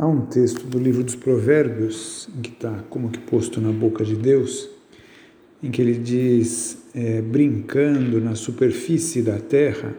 Há 0.00 0.06
um 0.06 0.22
texto 0.22 0.66
do 0.66 0.78
livro 0.78 1.04
dos 1.04 1.14
Provérbios, 1.14 2.26
em 2.34 2.40
que 2.40 2.48
está 2.52 2.82
como 2.88 3.10
que 3.10 3.18
posto 3.18 3.60
na 3.60 3.70
boca 3.70 4.02
de 4.02 4.16
Deus, 4.16 4.70
em 5.62 5.70
que 5.70 5.82
ele 5.82 5.92
diz, 5.92 6.78
é, 6.94 7.20
brincando 7.20 8.18
na 8.18 8.34
superfície 8.34 9.20
da 9.20 9.38
terra 9.38 9.94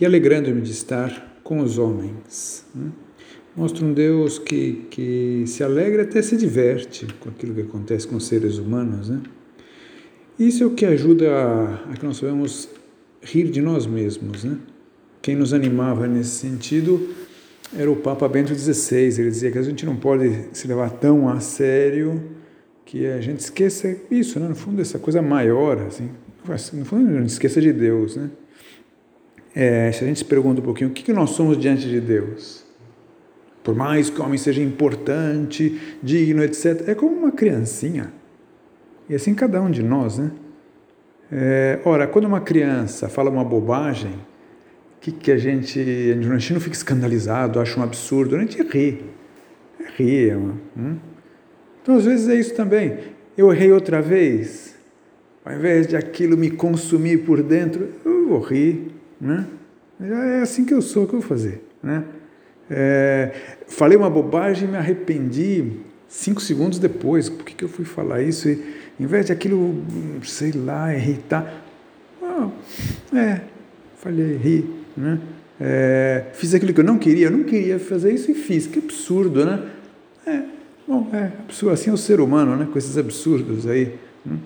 e 0.00 0.06
alegrando-me 0.06 0.62
de 0.62 0.70
estar 0.70 1.38
com 1.44 1.60
os 1.60 1.76
homens. 1.76 2.64
Né? 2.74 2.90
Mostra 3.54 3.84
um 3.84 3.92
Deus 3.92 4.38
que, 4.38 4.86
que 4.88 5.44
se 5.46 5.62
alegra 5.62 6.04
até 6.04 6.22
se 6.22 6.34
diverte 6.34 7.06
com 7.20 7.28
aquilo 7.28 7.52
que 7.52 7.60
acontece 7.60 8.08
com 8.08 8.16
os 8.16 8.26
seres 8.26 8.56
humanos. 8.56 9.10
Né? 9.10 9.20
Isso 10.38 10.64
é 10.64 10.66
o 10.66 10.70
que 10.70 10.86
ajuda 10.86 11.30
a, 11.30 11.74
a 11.92 11.94
que 11.94 12.06
nós 12.06 12.16
sabemos 12.16 12.70
rir 13.20 13.50
de 13.50 13.60
nós 13.60 13.86
mesmos. 13.86 14.44
Né? 14.44 14.56
Quem 15.20 15.36
nos 15.36 15.52
animava 15.52 16.06
nesse 16.06 16.30
sentido 16.30 17.27
era 17.76 17.90
o 17.90 17.96
Papa 17.96 18.28
Bento 18.28 18.54
XVI. 18.54 19.20
Ele 19.20 19.30
dizia 19.30 19.50
que 19.50 19.58
a 19.58 19.62
gente 19.62 19.84
não 19.84 19.96
pode 19.96 20.48
se 20.52 20.66
levar 20.66 20.90
tão 20.90 21.28
a 21.28 21.40
sério 21.40 22.22
que 22.84 23.06
a 23.06 23.20
gente 23.20 23.40
esqueça 23.40 23.94
isso, 24.10 24.40
né? 24.40 24.48
no 24.48 24.54
fundo, 24.54 24.80
essa 24.80 24.98
coisa 24.98 25.20
maior, 25.20 25.78
assim. 25.82 26.10
No 26.72 26.84
fundo, 26.84 27.12
gente 27.18 27.28
esqueça 27.28 27.60
de 27.60 27.72
Deus. 27.72 28.16
Né? 28.16 28.30
É, 29.54 29.92
se 29.92 30.02
a 30.02 30.06
gente 30.06 30.18
se 30.18 30.24
pergunta 30.24 30.60
um 30.60 30.64
pouquinho, 30.64 30.88
o 30.88 30.92
que, 30.92 31.02
que 31.02 31.12
nós 31.12 31.30
somos 31.30 31.58
diante 31.58 31.86
de 31.86 32.00
Deus? 32.00 32.64
Por 33.62 33.74
mais 33.74 34.08
que 34.08 34.18
o 34.18 34.24
homem 34.24 34.38
seja 34.38 34.62
importante, 34.62 35.78
digno, 36.02 36.42
etc., 36.42 36.88
é 36.88 36.94
como 36.94 37.14
uma 37.14 37.32
criancinha. 37.32 38.10
E 39.08 39.14
assim 39.14 39.34
cada 39.34 39.60
um 39.60 39.70
de 39.70 39.82
nós, 39.82 40.16
né? 40.16 40.30
É, 41.30 41.80
ora, 41.84 42.06
quando 42.06 42.24
uma 42.24 42.40
criança 42.40 43.08
fala 43.08 43.28
uma 43.28 43.44
bobagem, 43.44 44.14
que, 45.00 45.12
que 45.12 45.30
a 45.30 45.38
gente, 45.38 45.78
a 45.80 46.38
gente 46.38 46.52
não 46.52 46.60
fica 46.60 46.76
escandalizado, 46.76 47.60
acha 47.60 47.78
um 47.78 47.82
absurdo, 47.82 48.36
a 48.36 48.40
gente 48.40 48.62
ri. 48.62 49.04
Ri. 49.96 50.30
É 50.30 50.36
hum? 50.36 50.96
Então, 51.82 51.96
às 51.96 52.04
vezes 52.04 52.28
é 52.28 52.34
isso 52.34 52.54
também. 52.54 52.98
Eu 53.36 53.52
errei 53.52 53.72
outra 53.72 54.02
vez, 54.02 54.76
ao 55.44 55.54
invés 55.54 55.86
de 55.86 55.96
aquilo 55.96 56.36
me 56.36 56.50
consumir 56.50 57.18
por 57.18 57.42
dentro, 57.42 57.88
eu 58.04 58.28
vou 58.28 58.40
rir. 58.40 58.92
Né? 59.20 59.46
É 60.00 60.40
assim 60.40 60.64
que 60.64 60.74
eu 60.74 60.82
sou, 60.82 61.06
que 61.06 61.14
eu 61.14 61.20
vou 61.20 61.28
fazer? 61.28 61.64
Né? 61.82 62.04
É, 62.70 63.32
falei 63.66 63.96
uma 63.96 64.10
bobagem 64.10 64.68
e 64.68 64.70
me 64.70 64.76
arrependi 64.76 65.80
cinco 66.06 66.40
segundos 66.40 66.78
depois. 66.78 67.28
Por 67.28 67.44
que, 67.44 67.54
que 67.54 67.64
eu 67.64 67.68
fui 67.68 67.84
falar 67.84 68.22
isso? 68.22 68.48
E, 68.48 68.60
em 69.00 69.06
vez 69.06 69.26
de 69.26 69.32
aquilo, 69.32 69.82
sei 70.24 70.52
lá, 70.52 70.94
irritar, 70.94 71.64
ah, 72.22 72.50
é, 73.14 73.40
falei, 73.96 74.36
ri, 74.36 74.77
né? 74.98 75.18
É, 75.60 76.24
fiz 76.34 76.54
aquilo 76.54 76.72
que 76.72 76.80
eu 76.80 76.84
não 76.84 76.98
queria, 76.98 77.26
eu 77.26 77.30
não 77.30 77.44
queria 77.44 77.78
fazer 77.78 78.12
isso 78.12 78.30
e 78.30 78.34
fiz. 78.34 78.66
Que 78.66 78.78
absurdo, 78.78 79.44
né? 79.44 79.70
É, 80.26 80.42
bom, 80.86 81.08
é 81.12 81.32
assim 81.72 81.90
é 81.90 81.92
o 81.92 81.96
ser 81.96 82.20
humano, 82.20 82.56
né? 82.56 82.68
Com 82.70 82.78
esses 82.78 82.98
absurdos 82.98 83.66
aí. 83.66 83.94
Né? 84.24 84.38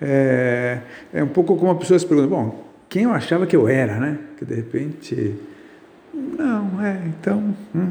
É, 0.00 0.80
é 1.12 1.24
um 1.24 1.28
pouco 1.28 1.56
como 1.56 1.70
a 1.70 1.74
pessoa 1.74 1.98
se 1.98 2.06
pergunta, 2.06 2.28
bom, 2.28 2.64
quem 2.88 3.04
eu 3.04 3.12
achava 3.12 3.46
que 3.46 3.56
eu 3.56 3.68
era, 3.68 3.98
né? 3.98 4.18
Que 4.36 4.44
de 4.44 4.54
repente, 4.54 5.34
não, 6.14 6.82
é, 6.82 7.02
então, 7.06 7.54
hum. 7.74 7.90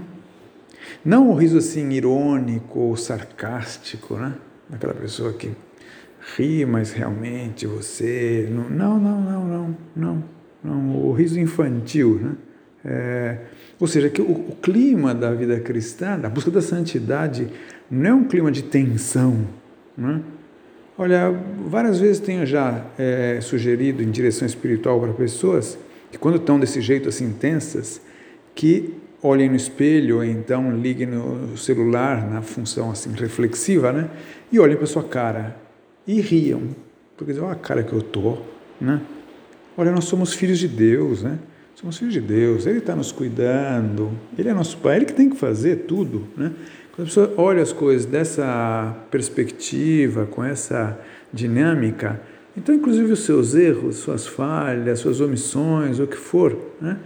não 1.04 1.30
o 1.30 1.36
riso 1.36 1.58
assim 1.58 1.90
irônico 1.92 2.80
ou 2.80 2.96
sarcástico, 2.96 4.16
né? 4.16 4.34
Daquela 4.70 4.94
pessoa 4.94 5.34
que 5.34 5.52
ri, 6.38 6.66
mas 6.66 6.92
realmente 6.92 7.66
você, 7.66 8.48
não, 8.52 8.70
não, 8.70 9.00
não, 9.00 9.22
não, 9.22 9.46
não, 9.46 9.78
não 9.96 10.37
o 10.72 11.12
riso 11.14 11.40
infantil, 11.40 12.20
né? 12.22 12.32
É, 12.86 13.38
ou 13.80 13.88
seja, 13.88 14.10
que 14.10 14.22
o, 14.22 14.32
o, 14.32 14.58
clima 14.62 15.14
da 15.14 15.34
vida 15.34 15.60
cristã, 15.60 16.18
da 16.18 16.30
busca 16.30 16.50
da 16.50 16.62
santidade, 16.62 17.48
não 17.92 18.10
é 18.10 18.14
um 18.14 18.24
clima 18.24 18.52
de 18.52 18.64
tensão. 18.64 19.46
Né? 19.98 20.22
Olha, 20.98 21.32
várias 21.68 22.00
vezes 22.00 22.20
tenho 22.20 22.46
já 22.46 22.86
é, 22.98 23.40
sugerido 23.42 24.02
em 24.02 24.10
direção 24.10 24.46
espiritual 24.46 25.00
para 25.00 25.14
pessoas 25.14 25.78
que, 26.12 26.18
quando 26.18 26.38
estão 26.38 26.60
desse 26.60 26.82
jeito 26.82 27.10
assim 27.10 27.32
tensas, 27.34 28.02
que 28.56 28.94
olhem 29.22 29.50
no 29.50 29.56
espelho 29.56 30.18
ou 30.18 30.24
então 30.24 30.76
liguem 30.76 31.08
no 31.08 31.58
celular 31.58 32.28
na 32.30 32.42
função 32.42 32.90
assim 32.92 33.12
reflexiva, 33.12 33.92
né? 33.92 34.10
E 34.52 34.60
olhem 34.60 34.78
para 34.78 34.86
sua 34.86 35.04
cara 35.04 35.58
e 36.08 36.22
riam, 36.22 36.62
porque 37.16 37.34
dizem, 37.34 37.46
olha 37.46 37.54
a 37.54 37.60
cara 37.60 37.84
que 37.84 37.94
eu 37.94 38.02
tô, 38.02 38.38
né? 38.80 39.02
Olha, 39.78 39.92
nós 39.92 40.06
somos 40.06 40.34
filhos 40.34 40.58
de 40.58 40.68
Deus, 40.68 41.22
né? 41.22 41.38
Somos 41.76 41.98
filhos 41.98 42.14
de 42.14 42.22
Deus, 42.22 42.66
Ele 42.66 42.80
está 42.80 42.96
nos 42.96 43.12
cuidando, 43.12 44.12
Ele 44.38 44.50
é 44.50 44.54
nosso 44.54 44.78
Pai, 44.78 44.96
Ele 44.98 45.06
que 45.06 45.14
tem 45.14 45.30
que 45.30 45.38
fazer 45.38 45.86
tudo, 45.88 46.28
né? 46.36 46.52
Quando 46.96 47.06
a 47.06 47.10
pessoa 47.10 47.34
olha 47.38 47.62
as 47.62 47.72
coisas 47.72 48.06
dessa 48.06 48.96
perspectiva, 49.12 50.26
com 50.26 50.44
essa 50.44 51.00
dinâmica, 51.32 52.20
então, 52.58 52.74
inclusive, 52.74 53.12
os 53.12 53.20
seus 53.20 53.54
erros, 53.54 53.98
suas 53.98 54.26
falhas, 54.26 54.98
suas 54.98 55.22
omissões, 55.22 56.00
o 56.00 56.08
que 56.08 56.18
for, 56.18 56.58
né? 56.82 56.98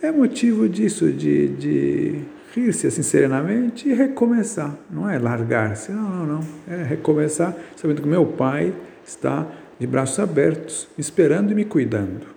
é 0.00 0.10
motivo 0.10 0.68
disso, 0.68 1.12
de, 1.12 1.48
de 1.48 2.20
rir-se 2.54 2.86
assim 2.86 3.02
serenamente 3.02 3.88
e 3.88 3.92
recomeçar. 3.92 4.74
Não 4.90 5.08
é 5.08 5.18
largar-se, 5.18 5.92
não, 5.92 6.08
não, 6.08 6.26
não. 6.26 6.40
É 6.68 6.82
recomeçar 6.82 7.54
sabendo 7.76 8.00
que 8.00 8.08
meu 8.08 8.24
Pai 8.24 8.72
está 9.04 9.46
de 9.78 9.86
braços 9.86 10.18
abertos, 10.18 10.88
esperando 10.98 11.52
e 11.52 11.54
me 11.54 11.64
cuidando. 11.64 12.35